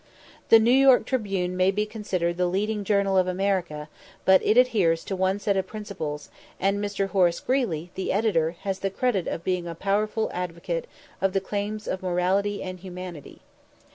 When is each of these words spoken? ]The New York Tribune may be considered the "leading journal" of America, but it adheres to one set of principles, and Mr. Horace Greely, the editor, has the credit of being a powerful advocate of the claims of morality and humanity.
]The 0.49 0.57
New 0.57 0.71
York 0.71 1.05
Tribune 1.05 1.55
may 1.55 1.69
be 1.69 1.85
considered 1.85 2.37
the 2.37 2.47
"leading 2.47 2.83
journal" 2.83 3.19
of 3.19 3.27
America, 3.27 3.87
but 4.25 4.43
it 4.43 4.57
adheres 4.57 5.03
to 5.03 5.15
one 5.15 5.37
set 5.37 5.55
of 5.55 5.67
principles, 5.67 6.31
and 6.59 6.79
Mr. 6.83 7.09
Horace 7.09 7.39
Greely, 7.39 7.91
the 7.93 8.11
editor, 8.11 8.55
has 8.61 8.79
the 8.79 8.89
credit 8.89 9.27
of 9.27 9.43
being 9.43 9.67
a 9.67 9.75
powerful 9.75 10.31
advocate 10.33 10.87
of 11.21 11.33
the 11.33 11.39
claims 11.39 11.87
of 11.87 12.01
morality 12.01 12.63
and 12.63 12.79
humanity. 12.79 13.41